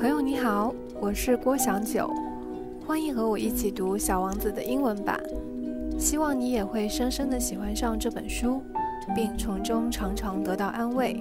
[0.00, 2.08] 朋友你好，我是郭祥九，
[2.86, 5.20] 欢迎和我一起读《小王子》的英文版。
[5.98, 8.62] 希望你也会深深的喜欢上这本书，
[9.12, 11.20] 并从中常常得到安慰。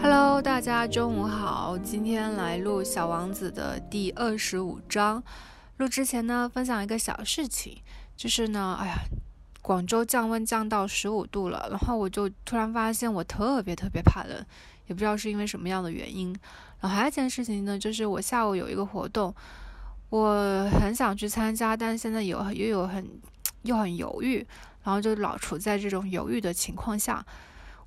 [0.00, 5.20] Hello，大家中午好，今天来录《小王子》的第二十五章。
[5.78, 7.78] 录之前呢，分享一个小事情，
[8.16, 8.94] 就是呢，哎呀，
[9.62, 14.44] 广州降温降到十五度了，然后我就突然发现我特别特别怕冷。
[14.88, 16.36] 也不知道是因为什么样的原因，
[16.80, 19.32] 然后还有一件事情呢，就是我下午有一个活动，
[20.10, 23.08] 我很想去参加，但现在有又有很
[23.62, 24.44] 又很犹豫，
[24.82, 27.24] 然后就老处在这种犹豫的情况下。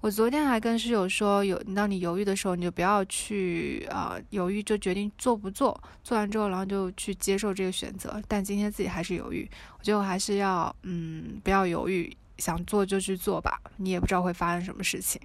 [0.06, 8.22] 我昨天还跟室友说，有当你犹豫的时候，你就不要去啊犹豫，就决定做不做，做完之后，然后就去接受这个选择。
[8.28, 9.50] 但今天自己还是犹豫，
[9.80, 15.20] 我觉得我还是要嗯不要犹豫，想做就去做吧，你也不知道会发生什么事情。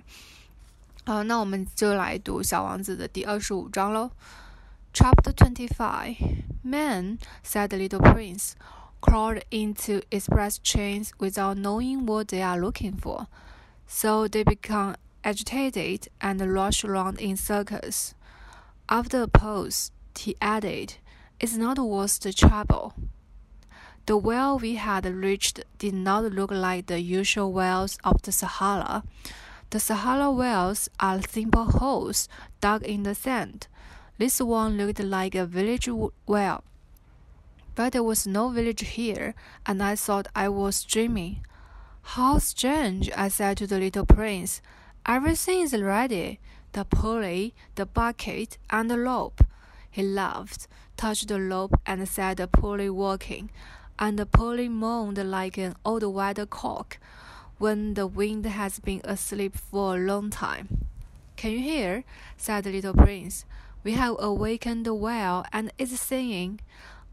[1.05, 4.11] 好，那我们就来读《小王子》的第二十五章喽。
[4.95, 6.17] Chapter twenty-five.
[6.63, 8.53] Man, said the little prince,
[9.03, 13.27] crawled into express trains without knowing what they are looking for,
[13.93, 18.15] so they become agitated and rush around in circles.
[18.89, 20.95] After a pause, he added,
[21.41, 22.95] "It's not worth the trouble."
[24.07, 29.03] The well we had reached did not look like the usual wells of the Sahara.
[29.71, 32.29] The Sahara wells are simple holes
[32.61, 33.67] dug in the sand.
[34.19, 35.89] This one looked like a village
[36.27, 36.63] well.
[37.75, 39.35] But there was no village here,
[39.67, 41.45] and I thought I was dreaming.
[42.03, 44.61] How strange, I said to the little prince.
[45.07, 46.41] Everything is ready
[46.73, 49.45] the pulley, the bucket, and the rope.
[49.91, 53.51] He laughed, touched the rope, and set the pulley working,
[53.99, 56.99] and the pulley moaned like an old weathercock
[57.59, 60.87] when the wind has been asleep for a long time.
[61.37, 62.05] Can you hear?
[62.37, 63.45] said the little prince.
[63.83, 66.61] We have awakened the whale and it's singing.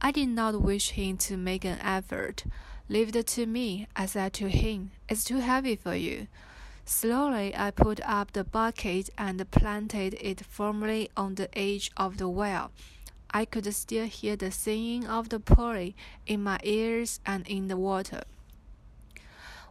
[0.01, 2.43] I did not wish him to make an effort.
[2.89, 4.91] Leave it to me, I said to him.
[5.09, 6.27] It's too heavy for you.
[6.85, 12.29] Slowly I put up the bucket and planted it firmly on the edge of the
[12.29, 12.71] well.
[13.31, 15.95] I could still hear the singing of the pulley
[16.25, 18.23] in my ears and in the water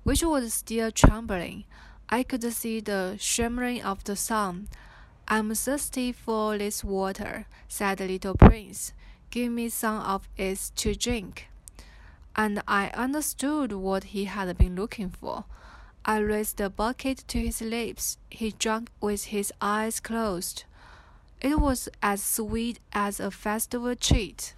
[0.07, 1.65] which was still trembling.
[2.09, 4.69] I could see the shimmering of the sun.
[5.27, 8.93] I'm thirsty for this water, said the little prince.
[9.31, 11.49] Give me some of it to drink.
[12.37, 15.45] And I understood what he had been looking for.
[16.05, 18.19] I raised the bucket to his lips.
[18.31, 20.65] He drank with his eyes closed.
[21.41, 24.55] It was as sweet as a festival treat.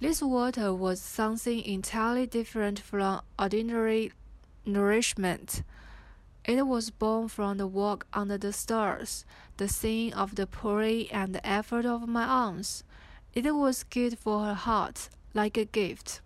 [0.00, 4.12] This water was something entirely different from ordinary
[4.64, 5.62] nourishment.
[6.44, 9.24] It was born from the walk under the stars,
[9.56, 12.84] the singing of the pulley, and the effort of my arms.
[13.34, 16.20] It was good for her heart, like a gift.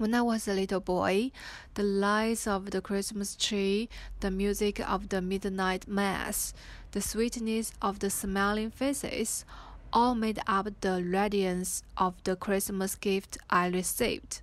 [0.00, 1.30] When I was a little boy,
[1.74, 3.90] the lights of the Christmas tree,
[4.20, 6.54] the music of the midnight mass,
[6.92, 9.44] the sweetness of the smiling faces,
[9.92, 14.40] all made up the radiance of the Christmas gift I received.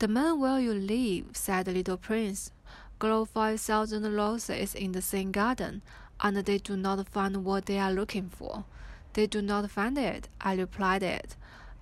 [0.00, 2.50] The man where you live, said the little prince,
[2.98, 5.82] grow five thousand roses in the same garden,
[6.20, 8.64] and they do not find what they are looking for.
[9.12, 11.36] They do not find it, I replied it.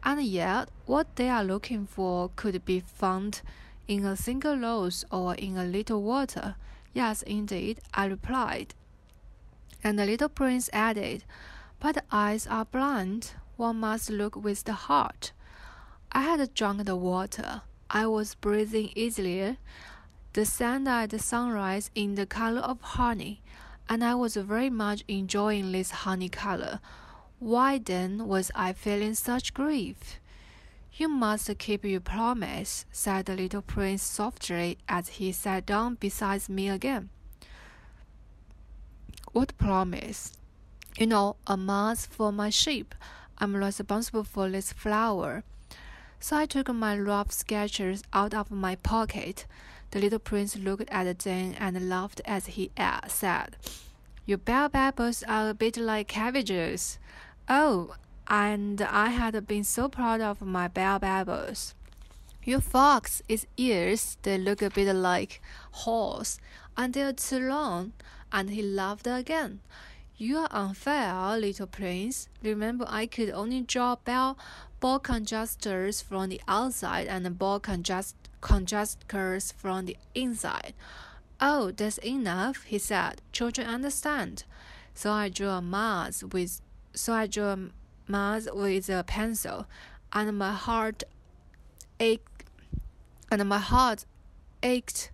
[0.05, 3.41] And yet, what they are looking for could be found
[3.89, 6.57] in a single rose or in a little water.
[6.93, 8.75] Yes, indeed, I replied.
[9.83, 11.25] And the little prince added,
[11.81, 13.33] But the eyes are blind.
[13.57, 15.33] One must look with the heart.
[16.13, 17.63] I had drunk the water.
[17.91, 19.57] I was breathing easier.
[20.35, 23.41] The sun at the sunrise in the color of honey,
[23.89, 26.81] and I was very much enjoying this honey color.
[27.45, 30.19] Why then was I feeling such grief?
[30.95, 36.49] You must keep your promise, said the little prince softly as he sat down beside
[36.49, 37.11] me again.
[39.33, 40.33] What promise?
[40.97, 42.95] You know, a mass for my sheep.
[43.37, 45.45] I'm responsible for this flower.
[46.21, 49.45] So I took my rough sketches out of my pocket.
[49.91, 52.71] The little prince looked at them and laughed as he
[53.07, 53.57] said,
[54.25, 56.99] Your bell peppers are a bit like cabbages.
[57.49, 57.95] Oh,
[58.27, 61.75] and I had been so proud of my bell peppers.
[62.43, 65.43] Your fox its ears, they look a bit like
[65.73, 66.39] horse,
[66.77, 67.93] and they're too long.
[68.33, 69.61] And he laughed again.
[70.17, 72.29] You are unfair, little prince.
[72.43, 74.39] Remember, I could only draw bell
[74.81, 80.75] ball conjectures from the outside and ball conjectures from the inside.
[81.41, 83.21] Oh, that's enough, he said.
[83.33, 84.45] Children understand.
[84.95, 86.61] So I drew a mass with
[86.95, 87.71] so I drew
[88.07, 89.67] mouth with a pencil,
[90.13, 91.03] and my heart
[91.99, 92.45] ached,
[93.31, 94.05] and my heart
[94.63, 95.11] ached,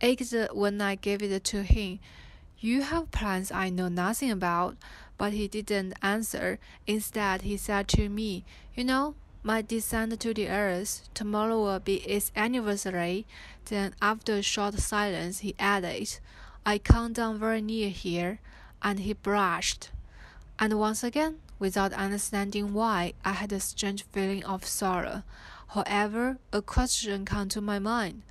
[0.00, 1.98] ached when I gave it to him.
[2.58, 4.76] You have plans I know nothing about,
[5.16, 6.58] but he didn't answer.
[6.86, 8.44] Instead, he said to me,
[8.74, 13.26] You know, my descent to the earth, tomorrow will be its anniversary.
[13.64, 16.18] Then, after a short silence, he added,
[16.66, 18.40] I come down very near here,
[18.82, 19.90] and he blushed.
[20.62, 25.22] And once again, without understanding why, I had a strange feeling of sorrow.
[25.68, 28.22] However, a question came to my mind.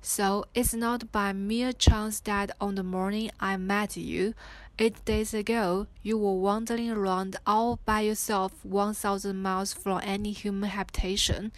[0.00, 4.34] So it's not by mere chance that on the morning I met you,
[4.78, 10.70] eight days ago, you were wandering around all by yourself 1,000 miles from any human
[10.70, 11.50] habitation.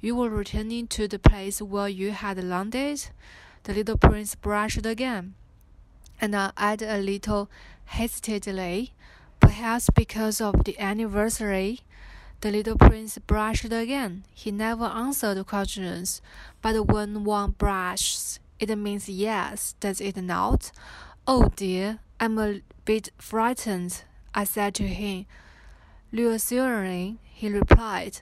[0.00, 3.08] You were returning to the place where you had landed?
[3.62, 5.34] The little prince blushed again,
[6.20, 7.50] and I added a little
[7.86, 8.92] hesitantly,
[9.44, 11.80] perhaps because of the anniversary.
[12.40, 14.24] The little prince blushed again.
[14.32, 16.22] He never answered questions,
[16.62, 20.72] but when one blushes, it means yes, does it not?
[21.26, 24.04] Oh dear, I'm a bit frightened,
[24.34, 25.26] I said to him.
[26.12, 28.20] Reassuringly, he replied,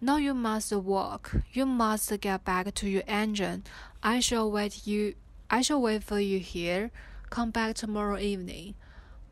[0.00, 1.36] Now you must walk.
[1.52, 3.64] You must get back to your engine.
[4.02, 5.14] I shall wait you
[5.50, 6.90] I shall wait for you here.
[7.30, 8.74] Come back tomorrow evening.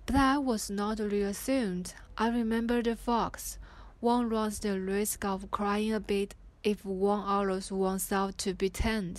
[0.05, 1.95] But I was not reassumed.
[2.17, 3.59] I remember the fox.
[4.01, 9.19] One runs the risk of crying a bit if one allows oneself to be tanned。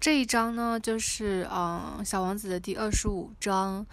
[0.00, 3.86] 这一章呢，就是嗯，《小王子》的第二十五章，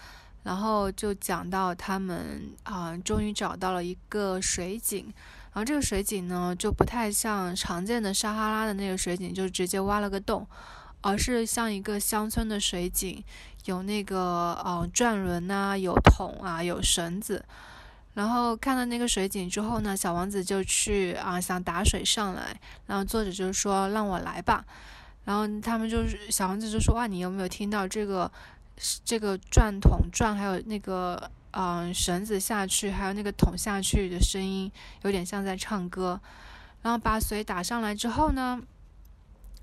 [0.43, 5.05] 然后就讲到他们啊，终于找到了一个水井，
[5.53, 10.45] 然后这个水井呢，就不太像常见的撒哈拉的那个水井，就直接挖了个洞，
[11.01, 13.23] 而是像一个乡村的水井，
[13.65, 17.43] 有那个嗯转轮呐，有桶啊，有绳子。
[18.13, 24.65] 然后看到那个水井之后呢，小王子就去啊想打水上来，然后作者就说让我来吧，
[25.23, 28.29] 然后他们就是小王子就说哇你有没有听到这个
[29.05, 34.69] 这个转桶转还有那个嗯绳子下去还有那个桶下去的声音
[35.03, 36.19] 有点像在唱歌，
[36.81, 38.61] 然后把水打上来之后呢。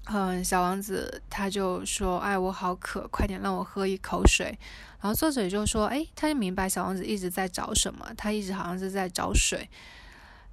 [0.07, 4.59] 嗯，小王子他就说：“哎，我好渴，快点让我喝一口水。”
[5.01, 9.69] 然后作者就说：“哎，他就明白小王子一直在找什么，他一直好像是在找水。”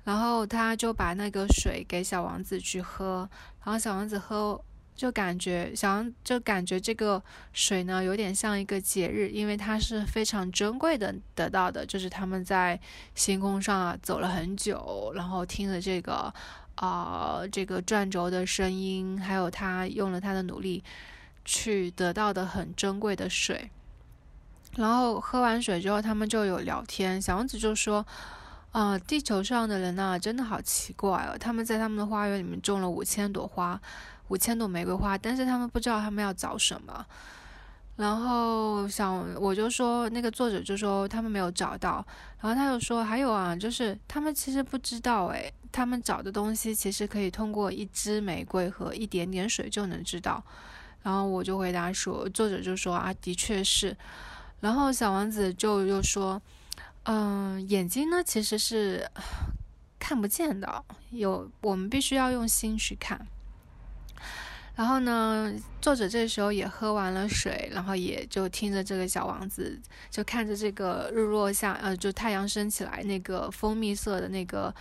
[0.04, 3.28] 然后他就把那个水给小王子去喝，
[3.64, 4.62] 然后小王子喝
[4.94, 12.80] 就感觉小王就感觉这个水呢有点像一个节日，因为它是非常珍贵的得到的，就是他们在
[13.16, 16.34] 星空上走了很久，然后听了这个。
[16.76, 20.84] 啊，这个转轴的声音，还有他用了他的努力
[21.44, 23.70] 去得到的很珍贵的水。
[24.76, 27.22] 然后喝完水之后，他们就有聊天。
[27.22, 28.06] 小王子就说
[28.74, 31.38] ：“啊，地球上的人呢，真的好奇怪哦！
[31.40, 33.80] 他们在他们的花园里面种了五千朵花，
[34.28, 37.06] 五千朵玫瑰花，但是他们不知道他们要找什么。”
[37.98, 42.06] 然后想，我就说那个作者就说他们没有找到，
[42.42, 50.44] 然后他又说还有啊，就是他们其实不知道诶，他们找的东西其实可以通过一支玫瑰和一点点水就能知道。
[51.04, 53.96] 然后我就回答说，作者就说啊，的确是。
[54.60, 56.42] 然后小王子就又说，
[57.04, 59.10] 嗯，眼睛呢其实是
[59.98, 63.26] 看不见的，有我们必须要用心去看。
[64.76, 69.80] 然后呢，作者这时候也喝完了水，然后也就听着这个小王子，
[70.10, 74.76] 就看着这个日落下，呃，就太阳升起来那个蜂蜜色的那个，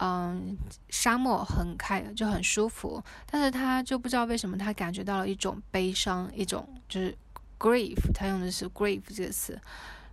[0.00, 0.56] 嗯，
[0.88, 3.00] 沙漠很开，就很舒服。
[3.30, 7.16] 但是他就不知道为什么，他感觉到了一种悲伤，一种就是
[7.60, 9.52] grief，他用的是 grief 这个词。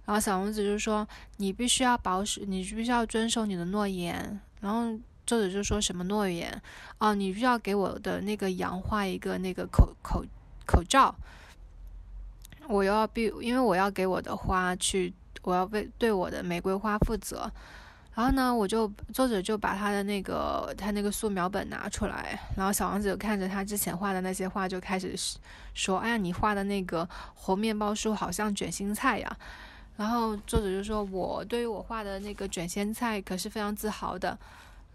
[0.06, 4.96] 然后小王子就说：“你必须要保守，你必须要遵守你的诺言。”然后。
[5.26, 6.62] 作者就说什么诺言
[6.98, 10.24] 哦，你需要给我的那个羊画一个那个口口
[10.66, 11.14] 口罩，
[12.68, 15.14] 我要必因为我要给我的花去，
[15.44, 17.52] 我要为对我的玫瑰花负责。
[18.14, 25.14] 然后呢，我就作者就把他的那个他那个素描本拿出来，然后小王子就看着他之前画的那些画，就开始
[25.74, 29.38] 说：“哎呀，你画的那个红面包树好像卷心菜呀。”
[29.98, 34.38] 然后作者就说：“我对于我画的那个卷心菜可是非常自豪的。”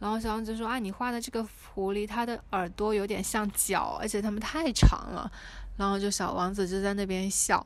[0.01, 5.31] 然后小王子说：“啊，你画的这个狐狸，它的耳朵有点像脚，而且它们太长了。”
[5.77, 7.65] 然后就小王子就在那边笑。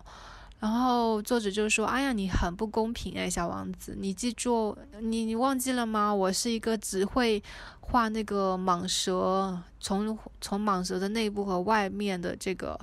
[0.61, 6.12] 然后作者就说：“哎呀，你很不公平哎，小王子，你记住，你你忘记了吗？
[6.12, 7.43] 我是一个只会
[7.81, 12.79] 画那个蟒蛇，从从蟒蛇的内部和外面的这个。”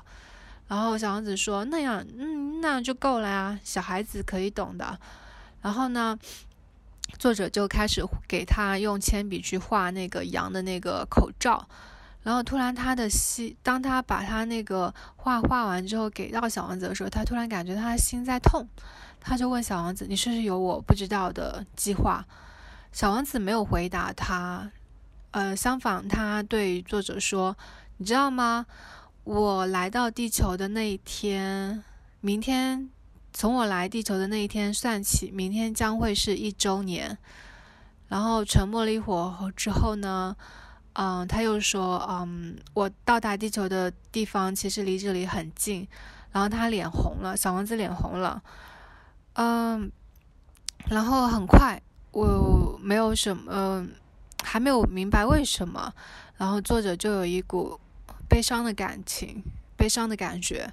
[0.70, 4.98] 然后小王子说：“那样，嗯，那样就够了呀，小孩子可以懂的。”
[5.62, 6.18] 然后呢，
[7.18, 11.68] 作者就开始给他用铅笔去画那个羊的那个口罩。
[12.24, 18.68] 然后突然他的心，当他把他那个画画完之后给到小王子的时候，他突然感觉他的心在痛。
[19.20, 22.26] 他就问小王子：“你是不是有我不知道的计划？”
[22.92, 24.72] 小王子没有回答他，
[25.32, 27.56] 呃，相反，他对作者说
[27.98, 28.66] ：“你知道吗？
[29.24, 31.84] 我来到地球的那一天，
[32.20, 32.90] 明天
[33.34, 37.18] 从我来地球的那一天算起，明天将会是一周年。”
[38.10, 40.36] 然后沉默了一会儿之后呢，
[40.94, 45.88] 嗯，他又说：“嗯，我到达地球的地方其实离这里很近。”
[46.34, 48.42] 然后他脸红了，小王子脸红了。
[49.34, 49.90] 嗯，
[50.90, 53.88] 然后很快，我没有什么，
[54.44, 55.94] 还没有明白为什么，
[56.38, 57.80] 然后作者就有一股
[58.28, 59.44] 悲伤的感情，
[59.78, 60.72] 悲伤的感觉，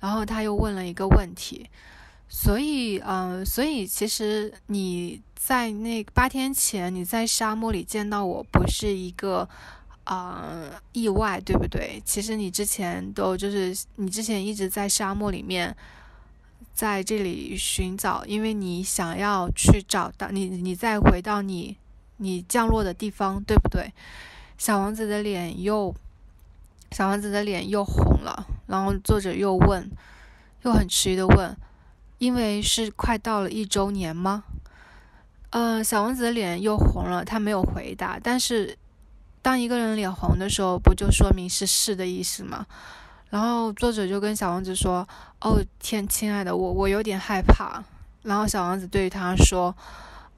[0.00, 1.68] 然后他又问了一个问题，
[2.28, 9.48] 所以，嗯，所以其实你在那八天前你在沙漠里见到我不是一个
[10.04, 12.02] 啊意外，对不对？
[12.04, 15.76] 其实你之前都就是你之前一直在沙漠里面。
[16.74, 21.76] 在这里寻找，因为你想要去找到你，你再回到你
[22.18, 23.92] 你降落的地方，对不对？
[24.56, 25.92] 小王子的脸又，
[26.92, 28.46] 小王子的脸又红了。
[28.68, 29.90] 然后作者又问，
[30.62, 31.56] 又很迟疑的问，
[32.18, 34.44] 因为是快到了一周年吗？
[35.50, 38.18] 呃，小王子的脸又红了，他没有回答。
[38.22, 38.76] 但是，
[39.40, 42.66] 当一个人脸红的时候，不就说明是是的意思吗？
[43.30, 45.06] 然后作者就跟小王子说
[45.40, 47.82] ：“哦天，亲爱的，我我有点害怕。”
[48.24, 49.74] 然后小王子对他说：“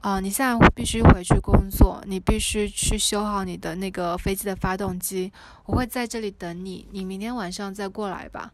[0.01, 5.31] 啊，你现在必须回去工作，你必须去修好你的那个飞机的发动机。
[5.65, 8.51] 我会在这里等你，你明天晚上再过来吧。”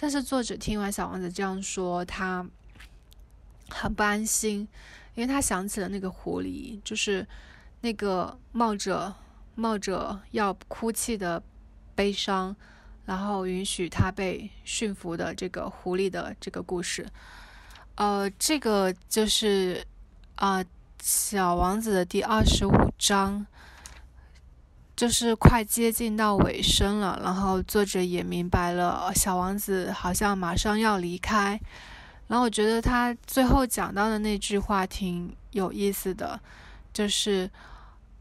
[0.00, 2.46] 但是作者听完小王子这样说，他
[3.70, 4.66] 很不安心，
[5.14, 7.26] 因为他想起了那个狐狸，就是
[7.80, 9.14] 那个冒着
[9.54, 11.42] 冒着要哭泣的
[11.94, 12.54] 悲伤。
[13.06, 17.06] 然后允许他被驯服的这个狐狸的这个故事，
[17.94, 19.82] 呃，这个就是
[20.34, 20.62] 啊，
[21.00, 23.46] 小王子的第二十五章，
[24.94, 27.18] 就是快接近到尾声了。
[27.24, 31.58] 然后作者也明白了，小王子好像马上要离开。
[32.28, 36.40] 然后我觉得他最后讲到的那句话挺有意思的，
[36.92, 37.50] 就是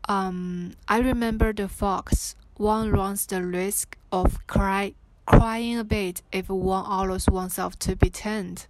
[0.07, 2.31] 嗯，I remember the fox.
[2.57, 4.93] one runs the risk of cry,
[5.25, 8.61] crying a bit if one allows oneself to be tamed。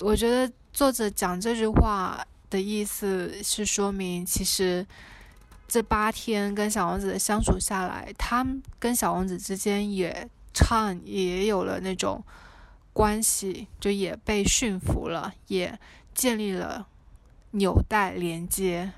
[0.00, 4.86] 我觉得作者讲这句话的意思是说明，其实
[5.66, 8.46] 这八天跟小王子相处下来，他
[8.78, 12.22] 跟小王子之间也唱也有了那种
[12.98, 15.78] 关系，就也被驯服了，也
[16.12, 16.88] 建立了
[17.52, 18.92] 纽带连接。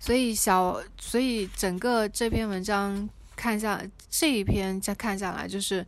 [0.00, 3.80] 所以小，所以整个这篇文章看下
[4.10, 5.86] 这一篇再看下来，就是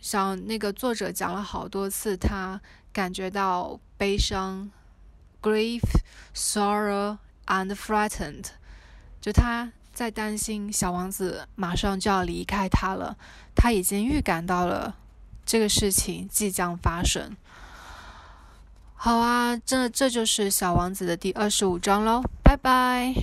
[0.00, 2.60] 像那个作者讲了好多次，他
[2.92, 4.68] 感觉到悲伤
[5.40, 5.84] ，grief,
[6.34, 8.46] sorrow and frightened，
[9.20, 13.16] 就他在担心小王子马上就要离开他了，
[13.54, 14.96] 他已经预感到了
[15.48, 17.34] 这个事情即将发生。
[18.94, 23.14] 好啊，这这就是小王子的第二十五章喽，拜拜。